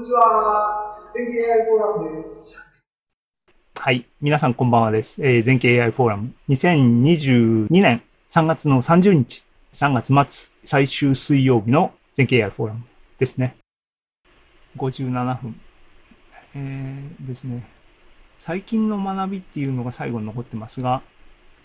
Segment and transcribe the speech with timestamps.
[0.00, 0.96] にちは。
[1.14, 2.64] 全景 AI フォーラムです。
[3.74, 4.06] はい。
[4.22, 5.22] 皆さんこんばんはです。
[5.22, 6.32] えー、全景 AI フォーラム。
[6.48, 9.44] 2022年3月の30日、
[9.74, 12.84] 3月末最終水曜日の全景 AI フォーラム
[13.18, 13.56] ですね。
[14.78, 15.60] 57分。
[16.54, 17.68] えー、ですね。
[18.38, 21.02] 最近の学びっていうのが最後に残ってますが、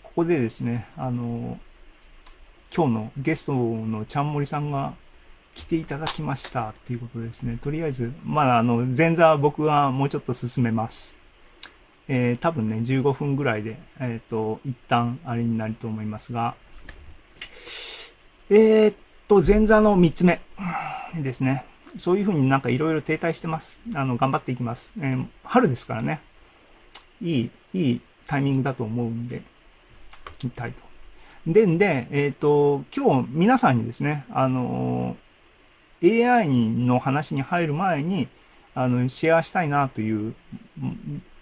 [0.02, 1.58] ここでですね、あの、
[2.70, 4.92] 今日のゲストのちゃんもりさんが
[5.56, 7.58] 来ていただきましたっていうことですね。
[7.60, 11.16] とりあえず、まだあの、前座は僕はもうちょっと進めます。
[12.08, 16.54] えー、多分ね、15分ぐらいで、えっ、ー、と、一旦あれになると思いますが、
[18.50, 20.40] えー、っと、前座の3つ目
[21.14, 21.64] ですね。
[21.96, 23.80] そういうふうになんかいろいろ停滞してます。
[23.94, 24.92] あの、頑張っていきます。
[24.98, 26.20] えー、春ですからね。
[27.22, 29.42] いい、いいタイミングだと思うんで、
[30.42, 30.82] 行きたいと。
[31.46, 35.16] でん、で、えっ、と、今日皆さんにですね、あの
[36.02, 38.28] AI の話に入る前に、
[38.74, 40.34] あの、シェアしたいなという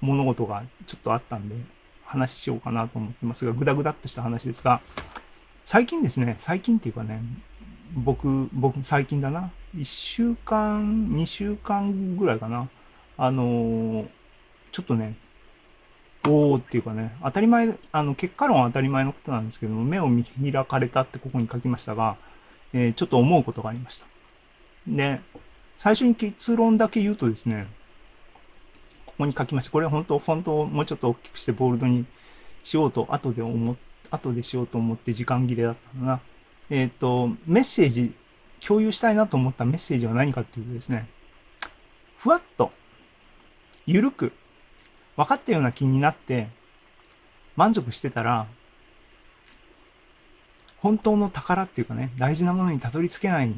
[0.00, 1.56] 物事がちょっとあったんで、
[2.04, 4.80] 話しようかなと思ってますが、ぐだぐだっとした話ですが、
[5.64, 7.20] 最近ですね、最近っていうかね、
[7.94, 9.50] 僕、僕、最近だな。
[9.76, 12.68] 1週間、2週間ぐらいかな。
[13.16, 14.06] あの
[14.72, 15.14] ちょっとね、
[16.26, 22.16] おーっていうかね、当たり前、あの、結果論は当たり前のことなんですけども、目を見開かれたってここに書きましたが、
[22.72, 24.06] えー、ちょっと思うことがありました。
[24.86, 25.20] で、
[25.76, 27.66] 最初に結論だけ言うとですね、
[29.06, 29.70] ここに書きました。
[29.70, 32.04] これ本当、フォントをもうちょっと大きくしてボールドに
[32.62, 33.76] しようと、後で思、
[34.10, 36.20] 後でしようと思って時間切れだったのが、
[36.70, 38.12] えっ、ー、と、メッセージ、
[38.60, 41.06] 共有したいなと思ったメッセージは何かっていうとですね、
[42.18, 42.72] ふわっと、
[43.86, 44.32] ゆるく、
[45.16, 46.48] 分かったような気になって、
[47.56, 48.46] 満足してたら、
[50.78, 53.54] 本当の宝っていうかね、大事なものにたどり着けない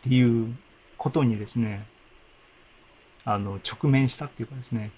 [0.00, 0.56] っていう
[0.96, 1.86] ことにですね、
[3.24, 4.90] あの、直面したっていうかですね、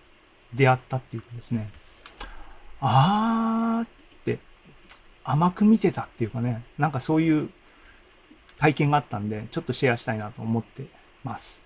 [0.55, 1.70] 出会ったっていうかですね、
[2.81, 3.89] あーっ
[4.25, 4.39] て、
[5.24, 7.51] 甘く見てたっていうかね、なんかそういう
[8.58, 10.85] 体験があったんで、ちょっとシェアしたいなと思って
[11.24, 11.64] ます。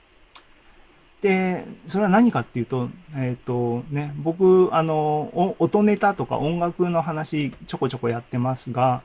[1.21, 9.03] で、それは何かっていうと、えっ、ー、とね、僕、あの、音ネタとか音楽の話ちょこちょこやってますが、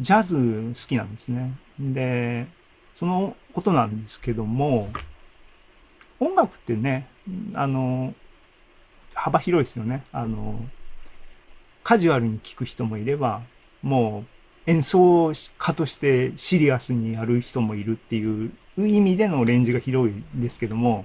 [0.00, 1.52] ジャズ好きなんですね。
[1.78, 2.46] で、
[2.98, 4.88] そのことなんですけども、
[6.18, 7.06] 音楽ってね、
[7.54, 8.12] あの、
[9.14, 10.02] 幅広いですよね。
[10.10, 10.58] あの、
[11.84, 13.42] カジュアルに聴く人もいれば、
[13.84, 14.24] も
[14.66, 21.04] う演奏家としてシリアスにやる人もいるっていう意味でのレンジが広いですけども、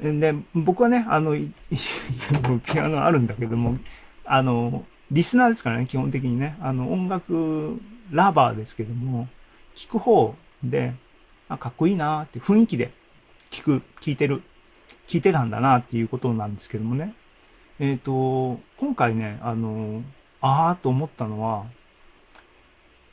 [0.00, 1.32] で、僕はね、あの、
[2.64, 3.78] ピアノあるんだけども、
[4.24, 7.80] あの、リスナーですからね、基本的にね、あの、音楽
[8.12, 9.26] ラバーですけども、
[9.74, 10.94] 聞く方で、
[11.48, 12.92] あ、かっこいいなって雰囲気で
[13.50, 14.42] 聞く、聞いてる、
[15.06, 17.14] 聞いてたんだなっていうことなんですけどもね。
[17.78, 20.02] えっ、ー、と、今回ね、あの、
[20.40, 21.66] ああと思ったのは、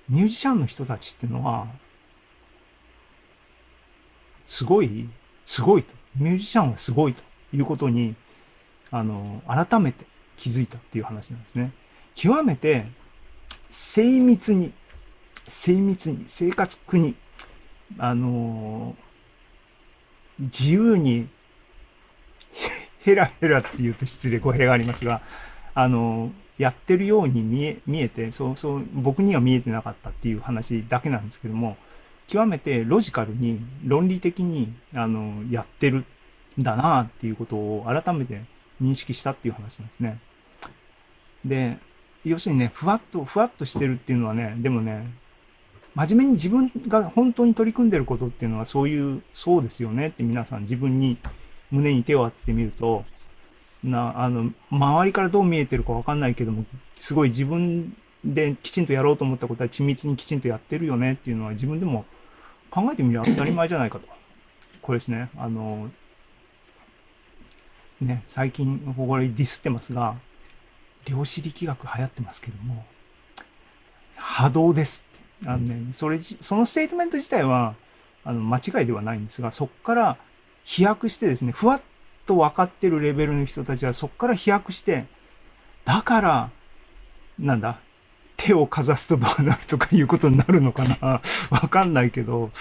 [0.10, 1.68] ミュージシャンの人たちっていうのは、
[4.46, 5.10] すごい、
[5.46, 5.94] すごいと。
[6.16, 7.24] ミュージシャンはすごいと
[7.54, 8.16] いうことに、
[8.92, 10.06] あの、改めて
[10.38, 11.72] 気づいたっていう話なんですね。
[12.14, 12.86] 極めて
[13.70, 14.74] 精密に
[15.52, 17.14] 精密に、正確に、
[17.98, 21.28] あのー、自由に、
[23.02, 25.22] ヘラヘラって言うと失礼、語弊がありますが、
[25.74, 26.32] あのー、
[26.64, 31.78] やってるように見え、見えて、そうそう、僕には見えてなかったっていう話だけなんですけども、
[32.28, 36.06] 極めてロジカルに、論理的に、あの、やってる
[36.60, 38.42] んだなっていうことを改めて
[38.82, 40.20] 認識したっていう話なんですね。
[41.44, 41.78] で、
[42.24, 45.08] 要するにね、ふわっと、ふわっとしてるっていうのはね、でもね、
[45.96, 51.18] 真面目に自分が本当に取り組んでることっていうのはそういう、そうですよねって皆さん自分に
[51.70, 53.04] 胸に手を当ててみると、
[53.84, 56.66] な、あの、周りからどう見えてるかわかんないけども、
[56.96, 62.06] すごい自分できちんとやろうと思ったことは緻密にきちんとやってるよねっていうのは自分でも
[62.70, 64.08] 考えてみれば当たり前じゃないかと。
[64.82, 65.30] これですね。
[65.38, 65.90] あの、
[68.00, 70.16] ね、最近、これディスってますが、
[71.06, 72.86] 量子力学流行ってますけども、
[74.16, 75.06] 波動です
[75.46, 77.76] あのね、それ、そのステートメント自体は、
[78.24, 80.18] あの、間違いではないんですが、そこから
[80.64, 81.82] 飛躍してですね、ふわっ
[82.26, 85.06] と分かってるレベルの人たちはそこから飛躍して、
[85.86, 86.50] だから、
[87.40, 87.80] なんだ、
[88.38, 91.22] 手をかざすとどうなるとかいうことになるのかな？
[91.52, 92.52] わかんないけど、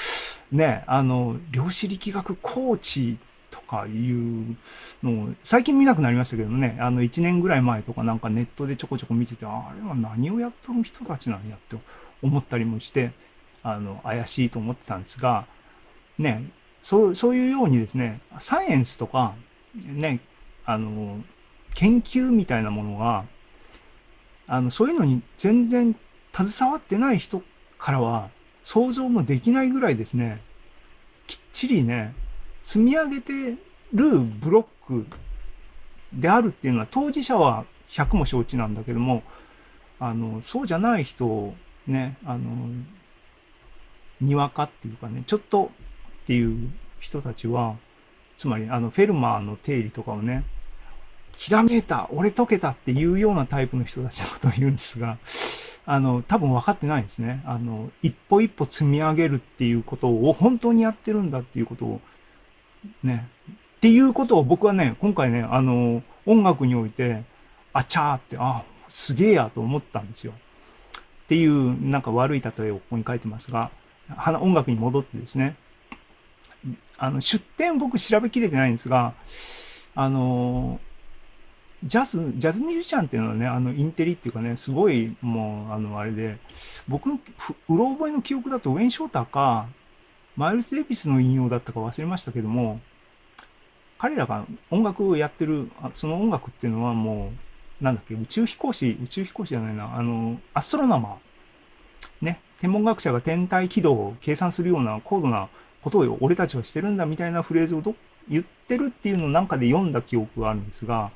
[0.52, 3.18] ね、あの、量子力学コーチ
[3.50, 4.56] とかいう
[5.02, 11.76] のを、最近見なくなりましたけどね、あの、1年ぐらい前とかなんかネットでちょこちょこ見てて、あれは何をやっとる人たちなんやって
[12.22, 13.12] 思ったりもして、
[13.62, 15.46] あの、怪しいと思ってたんですが、
[16.19, 16.44] ね、
[16.82, 19.34] そう、そういうようにですね、サイエンスとか、
[19.75, 20.20] ね、
[20.64, 21.22] あの、
[21.75, 23.25] 研究みたいなものが、
[24.46, 25.94] あの、そういうのに全然
[26.32, 27.43] 携わってない人
[27.78, 28.31] からは
[28.62, 30.40] 想像もできないぐらいですね、
[31.26, 32.14] きっちりね、
[32.62, 33.56] 積み上げて
[33.93, 35.06] るブロック
[36.12, 39.23] であるっていうのは当事者は100も承知なんだけども、
[39.99, 41.55] あの、そうじゃない人
[41.90, 42.69] ね、あの、
[44.20, 45.70] にわかっていうかね、ちょっと
[46.22, 46.70] っていう
[47.00, 47.76] 人たちは、
[48.37, 50.44] つまりあのフェルマーの定理とかをね、
[51.37, 55.19] ひらめいた俺解けたっていうようなタイプの人たちのことを言うんですが、
[55.87, 57.42] あの、多分分かってないんですね。
[57.46, 62.00] あの、一歩一歩積み上げるっていうことを本当にやってるんだっていうことを、
[63.02, 63.26] ね。
[63.76, 67.25] っていうことを僕はね、今回ね、あの、音楽において、
[67.72, 70.34] あちゃーって、あ、すげえやと思ったんですよ。
[71.30, 73.70] っていう、なんか悪い例えをここに書いてますが、
[74.40, 75.54] 音楽に戻ってですね、
[76.98, 79.14] あの、出典僕調べきれてないんですが、
[79.94, 80.80] あの、
[81.84, 86.38] ジャズ、ジャズミュージシャンっていうのはね、あの、インテリっていうかね、すごい、もう、あの、あれで、
[86.88, 87.20] 僕の、
[87.68, 89.68] うろ覚えの記憶だと、ウェン・ショーターか、
[90.36, 92.80] マイルス・デイビスの引用だったか忘れましたけども、
[93.98, 97.50] 彼らが音楽をやってる、その音楽っていうのはもう、
[97.80, 102.24] なんだっけ、宇宙飛行士、宇宙飛行士じゃないな、あの、アストロナマー。
[102.24, 105.48] ね、天文学者が天体軌道を計算するような高度な
[105.82, 107.94] ことを俺たちはしてるんだみたいなフレーズをど
[108.28, 111.10] 言ってるっていうのをなんかで読んだ記憶があるんですが、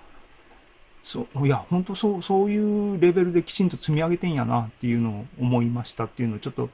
[1.02, 6.70] そう、いや、本当そう、そういうレベルできちんと積み上げてんやなっていうのを思いましたっていうのをちょっと、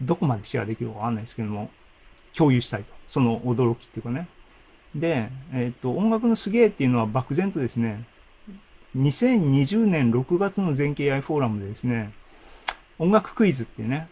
[0.00, 1.68] どこまでシェアできるかわかんないですけども、
[2.36, 2.92] 共有したいと。
[3.08, 4.28] その驚きっていうかね。
[4.94, 8.04] で、えっ、ー、と、音楽のすげえっていうのは漠然とですね、
[8.96, 12.12] 2020年6月の全景 AI フォーラムでですね、
[12.98, 14.08] 音楽クイズっていうね、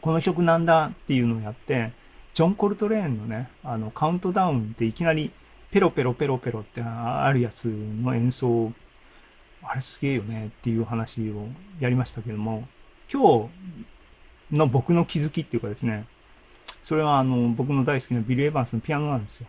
[0.00, 1.92] この曲なんだっていうのをやって、
[2.32, 5.30] ジョン・コルトレーンのね、あの、カウントダウンっていきなり、
[5.70, 8.72] ペロペロペロペロってあるやつの演奏、
[9.62, 11.48] あれすげえよねっていう話を
[11.80, 12.66] やりましたけども、
[13.12, 13.48] 今
[14.50, 16.06] 日の僕の気づきっていうかですね、
[16.82, 19.46] それはあの、僕の大好きなビル・エヴァンスのピアノなんですよ。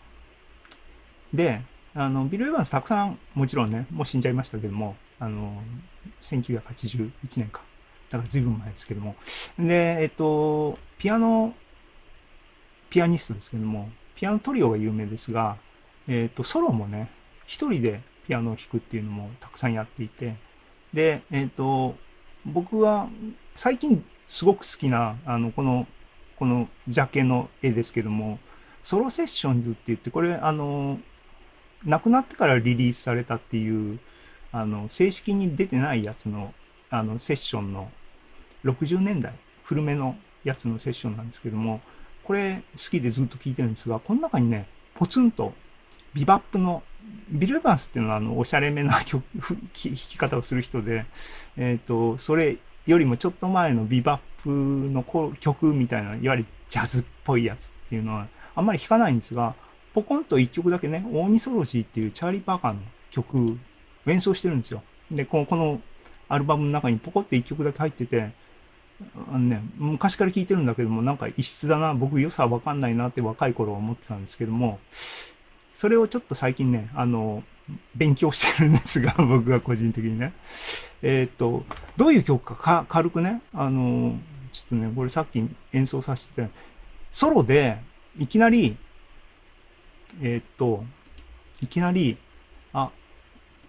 [1.33, 1.61] で、
[1.99, 5.63] あの、ビル・エヴァンスたくさん、もちろんね、もう死んじゃいましたけども、あの、
[6.21, 7.61] 1981年か。
[8.09, 9.15] だから随分前ですけども。
[9.57, 11.55] で、えっと、ピアノ、
[12.91, 15.57] ピアニストですけども、ピアノトリオが有名ですが、
[16.07, 17.09] えっと、ソロもね、
[17.47, 20.35] 一人でピアノを弾くっていうのもたくさんやっていて、
[20.93, 21.95] で、えっと、
[22.45, 23.09] 僕は
[23.55, 25.87] 最近すごく好きな、あの、この、
[26.37, 28.37] このジャケの絵ですけども、
[28.83, 30.99] ソロセッションズって言って、これ、あの、
[31.85, 33.99] 亡くなってからリリースされたっていう、
[34.51, 36.53] あの、正式に出てないやつの、
[36.89, 37.91] あの、セッションの
[38.65, 39.33] 60年代、
[39.63, 41.81] 古めのやつのセッションなんですけども、
[42.23, 45.53] これ好きでずっと聴いてるんですが、この中にね、ポツンと
[46.13, 46.83] ビバップの、
[47.29, 51.05] ビル・エヴァンスっていうのはあの、おしゃれめな曲、弾き方をする人で、
[51.55, 55.03] えっ、ー、と、それよりもちょっと前のビバップの
[55.39, 59.55] 曲みたいな、いわゆるジャズっぽいやつっていうのは、あんまり弾かないんですが、
[59.97, 62.79] ポコンと一曲だけね、オーニソロジーっていうチャーリー・パーカーの
[63.09, 63.57] 曲、
[64.05, 64.83] 演奏してるんですよ。
[65.09, 65.81] で、この、この
[66.29, 68.29] アルバムの中にポコって一曲だけ入ってて、
[69.27, 74.77] あのね、昔から聞いてるんだけども、なんか異質だな、僕良さわかんないなって若い頃は思ってたんですけども、
[75.73, 77.41] それをちょっと最近ね、あの、
[77.95, 80.31] 勉強してるんですが、 僕が個人的にね。
[81.01, 84.15] えー、っと、どういう曲かか軽くね、あの、
[84.51, 86.49] ちょっとね、これさっき演奏させて、
[87.11, 87.79] ソロで、
[88.19, 88.77] いきなり、
[90.21, 90.83] えー、っと、
[91.61, 92.17] いきなり、
[92.73, 92.91] あ、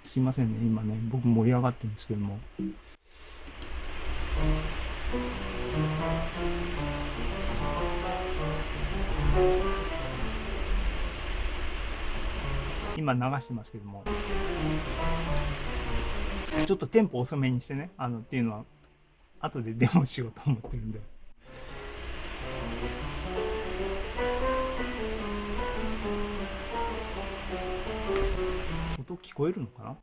[0.04, 2.38] すいませんね、今ね、僕盛り上がってるんですけども。
[12.96, 14.02] 今流してますけども
[16.66, 18.64] ちょっとテンポ遅めにしてねあのっていうのは
[19.40, 21.17] 後でデモしようと思ってるんで。
[29.08, 29.96] 音聞こえるのかな？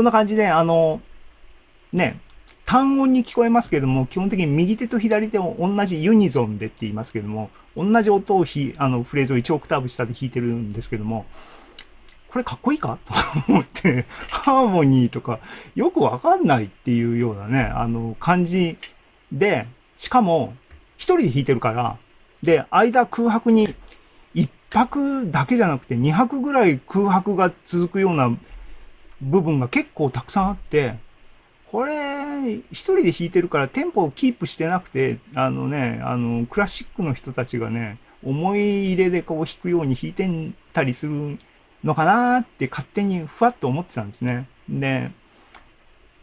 [0.00, 1.02] こんな感じで、あの、
[1.92, 2.18] ね、
[2.64, 11.26] 単音に聞こえますけども、基本的に右手と左手を同じユニゾンでって言いますけども、同じ音をひあのフレーズを1オクターブ下で弾いてるんですけども、
[12.30, 12.96] これかっこいいか？
[13.04, 13.12] と
[13.52, 15.38] 思って、ハーモニーとか
[15.74, 18.78] よくわかんないっていうようなね、あの感じ
[19.30, 19.66] で、
[19.98, 20.54] しかも
[20.96, 21.98] 一人で弾いてるから、
[22.42, 23.74] で、間空白に
[24.32, 28.34] 一拍だけじゃなくて二拍ぐらい空白が続くような
[29.20, 30.96] 部分が結構たくさんあって、
[31.70, 40.28] これ、一人で弾いてるからテンポをキープしてなくて、あのね、あの、クラシックの人たちがね、思い入れでこう弾くように弾いて
[40.72, 41.38] たりする
[41.84, 44.46] のかなって勝手にふわっと思ってたんですね。
[44.68, 45.10] で、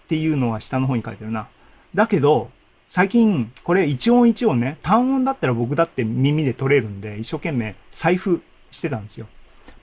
[0.05, 1.47] っていうのは下の方に書いてるな。
[1.95, 2.51] だけど、
[2.87, 9.27] 最近、これ一音一音ね、単音だったら僕だって耳で取れるんで、一生懸命財布してたんですよ。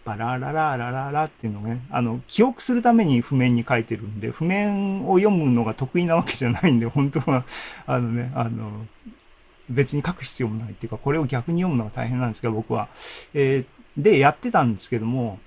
[0.05, 7.45] バララララララっていうのをね、あの、記憶するために譜面に書いてるんで、譜面を読むのが得意なわけじゃないんで、本当は、
[7.87, 8.87] あのね、あの、
[9.71, 12.89] 別に書く必要もないっていうか、これを逆に読むのが大変なんですけど、僕は。
[13.33, 13.65] えー
[13.97, 15.39] で、やってたんですけども、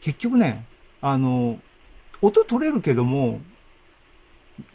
[0.00, 0.64] 結局ね、
[1.00, 1.58] あの、
[2.20, 3.40] 音取れるけども、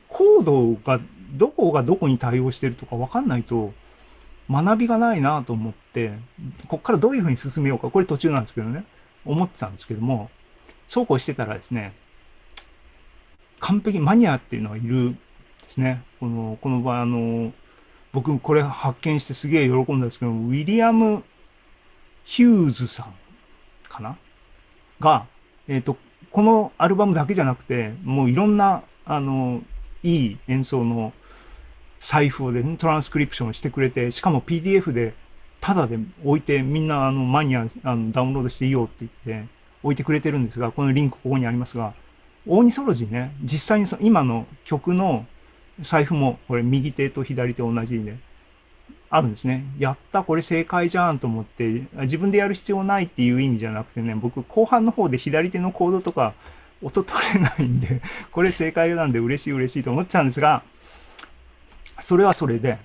[0.10, 1.00] コードが
[1.34, 3.74] どこがどこに対応してるとかわかんないと
[4.50, 6.12] 学びがないなと思って、
[6.68, 8.84] こっからどういう風に進めようか、これ途中なんですけどね、
[9.28, 10.30] 思ってたんですけども、
[10.88, 11.94] そうこうしてたらですね、
[13.60, 15.20] 完璧マニアっていうのがいるんで
[15.68, 16.04] すね。
[16.20, 17.54] この、この場合、あの、
[18.14, 21.24] 僕これ発見してすげえ喜んだんですけど、ウィリアム・
[22.24, 23.14] ヒューズさん
[23.90, 24.18] かな？
[25.00, 25.26] が、
[25.68, 25.98] えっ、と、
[26.32, 29.62] このアルバムだけじゃなくて、もういろんな、あの、
[30.04, 31.14] いい演奏の
[32.00, 35.14] 財布をで、トランスクリプションしてくれて、しかも PDF で
[35.68, 39.50] タダで置いて、みんなあのマニアあのダウンロードしていいよって言って
[39.84, 41.94] 置いてくれてるんですが、このリンクここにありますが、
[42.48, 45.26] オーニソロジーね、実際にその今の曲の
[45.82, 48.16] 財布もこれ右手と左手同じで
[49.10, 49.66] あるんですね。
[49.78, 56.34] やった、これ正解じゃんと思って、自分でやる必要ないっていう意味じゃなくてね、僕後半の方で左手のコードとか
[56.82, 60.64] 音取れないんで、これ正解なんで嬉しい嬉しいと思ってたんですが、
[62.00, 62.78] それはそれで、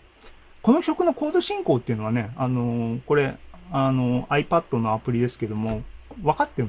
[0.62, 3.36] この曲のコード進行っていうのはね、あのーこれ、
[3.72, 5.82] あのー iPad のアプリですけども、
[6.22, 6.68] 分かってる。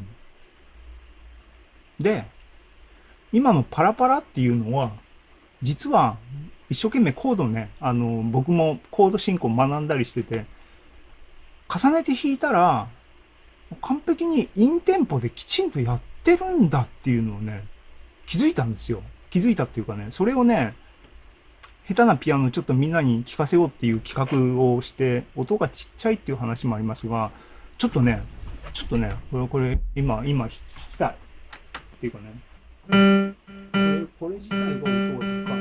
[1.99, 2.25] で、
[3.31, 4.91] 今のパラパラっていうのは、
[5.61, 6.17] 実は
[6.69, 10.45] 一生懸命コードね、あのー僕もコード進行学んだりしてて、
[11.69, 12.87] 重ねて弾いたら、
[13.81, 17.63] 完璧にインテンポできちんとやってるんだっていうのをね、
[18.25, 19.03] 気づいたんですよ。
[19.29, 20.73] 気づいたっていうかね、それをね、
[21.87, 27.31] 下手なピアノをちょっとみんなに聴かせようっていう企画をして、音がちっちゃいっていう話もありますが、
[27.77, 28.21] ちょっとね、
[28.71, 30.49] ちょっとね、これ、これ、今、今弾
[30.89, 31.09] きたい。
[31.09, 31.13] っ
[31.99, 32.33] ていうかね、
[32.87, 35.53] これ、これ自体が音が高いか。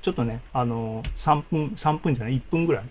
[0.00, 2.84] ちょっとね、あの、3分、3分じゃない、1分ぐらい。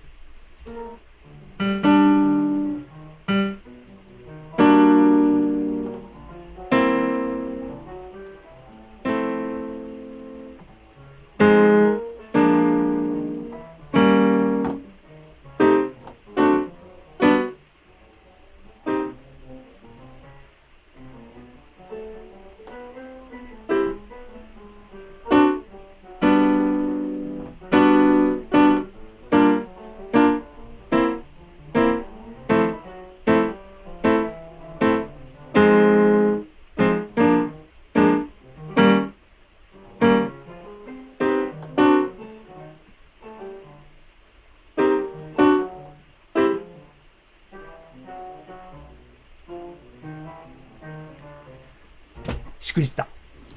[52.72, 53.08] しくじった。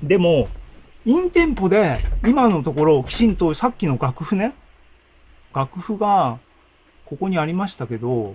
[0.02, 0.49] でも、
[1.06, 4.54] インテンポで、今のところ、きちんとさっきの楽譜ね、
[5.54, 6.38] 楽譜が、
[7.06, 8.35] ここにありましたけど、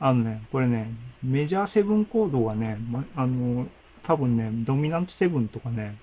[0.00, 0.90] あのね、これね、
[1.22, 3.66] メジャーセブンコードがね、まあの、
[4.02, 5.96] 多分ね、ドミナントセブンとかね、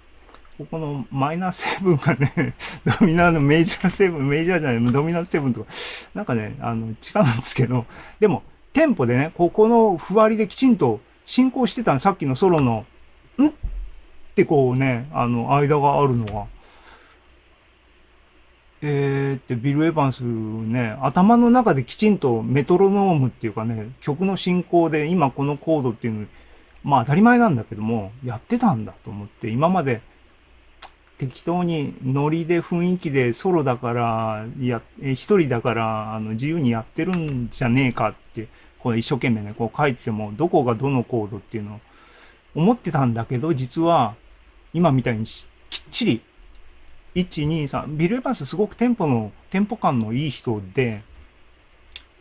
[0.60, 2.54] ここのマイナーセブンがね、
[3.00, 5.72] ドミナーのメジャーセブン、メジャーじゃない、ドミナントセブンとか、
[6.13, 7.01] なんかね、あの、違うんで
[7.42, 7.86] すけど、
[8.20, 12.86] でも、テンポでね、ここのふわりできちんと進行してたの、さっきのソロの、
[13.39, 13.48] ん？
[13.48, 13.51] っ
[14.36, 16.48] てこうね、あの、間があるのは、
[18.82, 26.27] えーって、ビル・エヴァンスね、頭の中できちんとメトロノームっていうかね、曲の進行で今このコードっていうの、
[26.84, 30.01] まあ当たり前なんだけども、やってたんだと思って、今まで
[31.17, 38.48] 適当にノリで雰囲気でソロだから、や、一人だから、あの、自由にやってるんじゃねえかって、
[38.86, 41.80] こう一生懸命ね、こう書いてても、どこがどのコードっていうのを
[42.54, 44.13] 思ってたんだけど、実は、
[44.75, 46.22] 今みたいにきっちり、
[47.15, 51.01] 1、2、3、ビル・エヴァンスすごくテンポの、テンポ感のいい人で、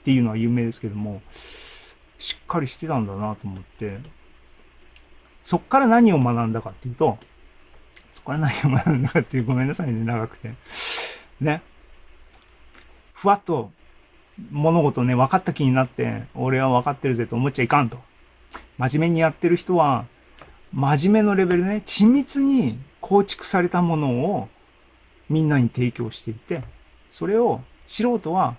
[0.01, 1.21] っていうのは有名ですけども、
[2.19, 3.99] しっかりしてたんだなと思って、
[5.43, 7.19] そっから何を学んだかっていうと、
[8.11, 10.55] そこから何を学んだかっていう、ごめんなさいね、長くて。
[11.43, 11.61] ね。
[13.13, 13.71] ふわっと
[14.51, 17.99] 物事ね、分かった気になって、俺は分かってるぜと思っちゃいかんと。
[18.79, 20.07] 真面目にやってる人は、
[20.73, 24.49] 真面目のレベルね、緻密に構築されたものを
[25.29, 26.63] みんなに提供していて、
[27.11, 28.57] それを素人は、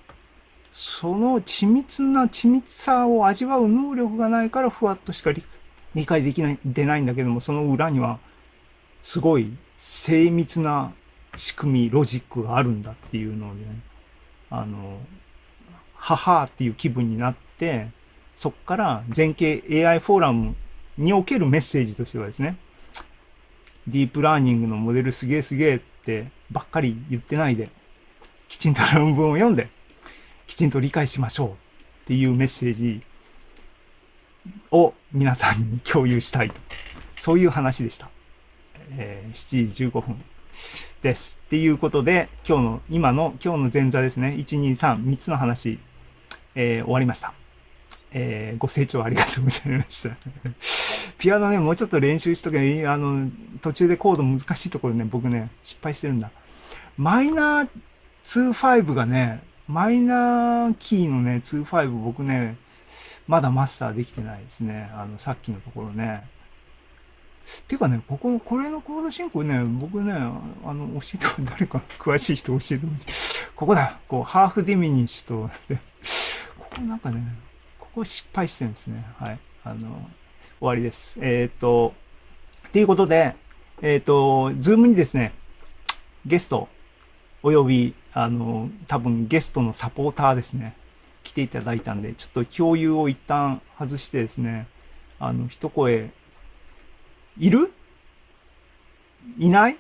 [0.72, 5.44] その緻密な緻密さを味わう能力がないからふわっとしか理
[5.96, 8.20] 理解できない、出ないんだけども、その裏には、
[9.02, 10.94] すごい精密な
[11.36, 13.80] 仕組み、ロジックがあるんだっていうので、ね、
[14.50, 15.00] あの、
[16.06, 17.88] ははーっていう気分になって、
[18.36, 20.56] そこから全景 AI フォーラム
[21.00, 22.58] におけるメッセージとしてはですね、
[23.88, 27.70] ディープラーニングのモデルすげえすげえってばっかり言ってないで、
[28.48, 29.68] きちんと論文を読んで、
[30.46, 31.54] きちんと理解しましょうっ
[32.06, 33.02] ていうメッセージ
[34.70, 36.62] を皆さんに共有したいと。
[37.18, 38.10] そういう話でした。
[38.92, 40.24] えー7時15分
[41.02, 41.40] です。
[41.46, 44.36] っていうことで、今日の、今の、今日の前座ですね。
[44.38, 45.80] 1、2、3、3つの話、
[46.56, 47.34] えー終わりました。
[48.12, 50.16] えーご清聴ありがとうございました。
[51.18, 52.86] ピアノね、もうちょっと練習しとけばいい。
[52.88, 53.30] あの、
[53.62, 56.32] 途中でコード難しいところね、僕ね、失敗してるんだ。
[56.98, 57.70] マイナー
[58.24, 62.58] 2-5がね、マイナーキーのね、2-5僕ね、
[63.28, 64.90] まだマスターできてないですね。
[64.94, 66.24] あの、さっきのところね。
[67.68, 73.46] ていうかね、ここの、これのコード進行ね、僕ね、あの、教えて誰か詳しい人教えてほしい。
[73.56, 75.50] ここだこう、ハーフディミニッシュと、
[76.76, 77.24] ここなんかね、
[77.80, 79.06] ここ失敗してるんですね。
[79.18, 79.40] はい。
[79.64, 79.80] あの、
[80.60, 81.18] 終わりです。
[81.22, 81.94] えっ、と、
[82.68, 83.34] っていうことで、
[83.82, 85.34] えっ、と、 Zoom にですね、
[86.26, 86.68] ゲスト、
[87.44, 90.76] および、あの、多分ゲストのサポーターですね、
[91.24, 94.68] 来ていただいたんで、ちょっと共有を一旦外してですね、
[95.18, 96.12] あの、一声、
[97.38, 97.72] いる？
[99.38, 99.78] いない？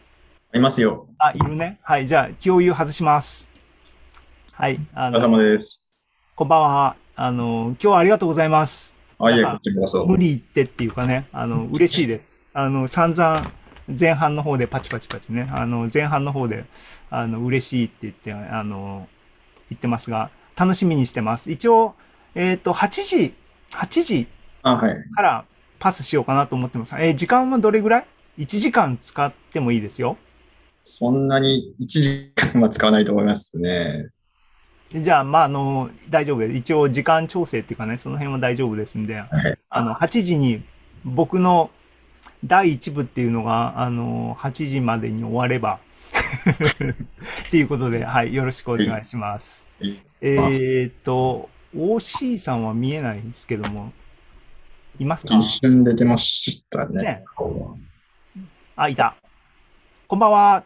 [0.53, 1.07] ありますよ。
[1.17, 1.77] あ、いるね。
[1.81, 3.49] はい、じゃあ、共有外します。
[4.53, 5.84] はい、あお疲れ様の、です。
[6.37, 6.97] こんばんは。
[7.15, 8.93] あの、今日はありがとうございます。
[9.19, 9.45] あ、いえ。
[10.05, 12.45] 無理言ってっていうかね、あの、嬉しいです。
[12.51, 13.53] あの、散々、
[13.97, 16.65] 前半の方でパチパチパチね、あの、前半の方で、
[17.09, 19.07] あの、嬉しいって言って、あの、
[19.69, 21.49] 言ってますが、楽しみにしてます。
[21.49, 21.95] 一応、
[22.35, 23.33] えっ、と、8時、
[23.71, 24.27] 8時。
[25.15, 25.45] から
[25.79, 26.95] パスしようかなと思ってます。
[26.95, 28.05] えー時間はどれぐらい
[28.39, 30.17] ?1 時間使ってもいいですよ。
[30.83, 34.09] そんなに1時間は使わないと思いますね。
[34.91, 36.53] じゃあ、まあ、あの、大丈夫です。
[36.53, 39.27] 一応、時間調整っていうかね、その辺は大丈夫ですんで、はい。
[39.69, 40.63] あの、8時に
[41.03, 41.71] 僕の
[42.43, 45.79] 第1部っていうのが、あの、8時までに終われば、
[47.47, 49.65] っていうことで、はい、よろしくお願いします。
[49.81, 53.91] はいえーっと、OC さんは見えないんですけども、
[54.97, 55.37] いますか？
[55.37, 57.03] 一瞬出てましたね。
[57.03, 57.23] ね
[58.75, 59.15] あ、いた。
[60.07, 60.63] こんばんは。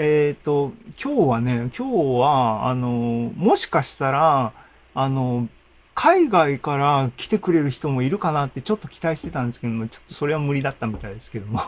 [0.00, 0.70] えっ、と、
[1.02, 4.52] 今日はね、今日は、あの、もしかしたら、
[4.94, 5.48] あの、
[5.96, 11.60] 海外から来てくれる人もいるかなってちょっと期待してたんですけども、ちょっとそれは無理だったみたいですけども。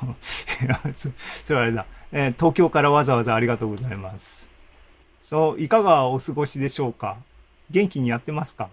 [0.94, 1.08] そ
[1.44, 4.48] それはあれだ、えー東京からわざわざありがとうございます。
[5.20, 7.16] そう、いかがお過ごしでしょうか？
[7.72, 8.68] 元気にやってますか？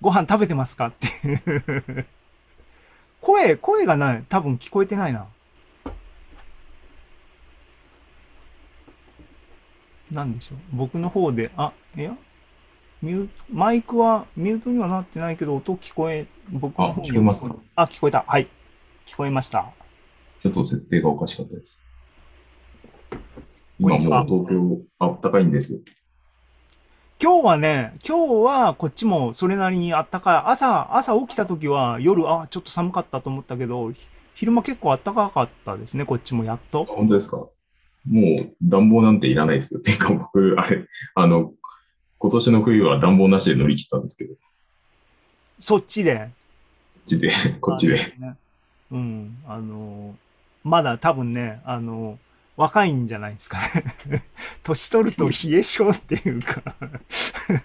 [0.00, 0.86] ご飯食べてますか？
[0.88, 2.06] っていう。
[3.22, 4.24] 声、声がない。
[4.28, 5.26] 多分聞こえてないな。
[10.12, 10.58] なんでしょう。
[10.72, 12.16] 僕の方で、あ、いや、
[13.02, 17.56] ミューマイクはミュートにはなってないけど、音聞こえ、僕の方にあ聞こえますか？
[17.76, 18.24] あ、聞こえた。
[18.26, 18.48] はい。
[19.06, 19.66] 聞こえました。
[20.42, 21.86] ちょっと設定がおかしかったです。
[23.78, 25.80] 今もう東京、あったかいんですよ。
[27.20, 30.50] 今日はね、今日はこっちもそれなりにあったかい。
[30.50, 36.84] 朝、朝起きた時は夜、あ、ちょっと寒かったと思ったけど、ひ昼間結構あったかかったですね、こっちもやっあと。
[36.84, 37.48] 本当ですか？
[38.08, 39.80] もう暖房なんていらないですよ。
[39.80, 41.52] てか僕、あれ、あの、
[42.18, 44.40] 今年の冬は暖房なしで乗り切ったんですけど、こ
[45.58, 46.14] そっちで？
[46.14, 46.28] っ
[47.06, 47.96] ちで、こっちで。
[48.18, 48.36] ね
[48.90, 49.36] うん。
[49.46, 50.16] あの、
[50.64, 52.18] まだ多分ね、あの、
[52.56, 53.58] 若いんじゃないですか
[54.06, 54.24] ね。
[54.64, 56.62] 年取ると冷え性っていうか。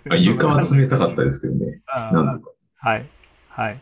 [0.09, 1.81] あ床は冷たかったですけどね。
[2.11, 2.51] なんとか。
[2.77, 3.05] はい。
[3.49, 3.79] はい。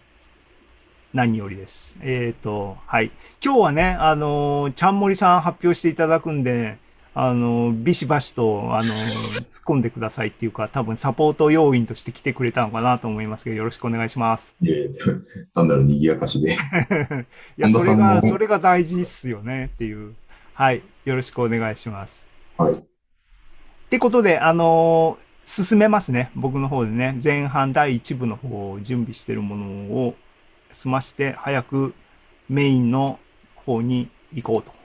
[1.14, 1.98] 何よりです。
[2.02, 3.12] えっ、と、はい。
[3.44, 6.78] 今日はね、あのーちゃんもりさん発表していただくんで、
[7.14, 14.56] あの、ビシバシと、あの、突っ込んでくださいっていうか、多分サポート要員として来てくれたのかなと思いますけど、よろしくお願いします。
[14.62, 14.90] いえ、
[15.54, 16.54] 単なる賑やかしで。
[16.56, 16.56] い
[17.58, 20.14] や、それが、それが大事っすよねっていう。
[20.54, 20.82] はい。
[21.04, 22.26] よろしくお願いします。
[22.58, 22.74] はい。
[22.74, 22.78] っ
[23.90, 26.32] てことで、あのー進めますね。
[26.36, 27.18] 僕の方でね。
[27.22, 30.16] 前半第1部の方を準備してるものを
[30.74, 31.94] 済まして、早く
[32.50, 33.20] メインの
[33.56, 34.81] 方に行こうと。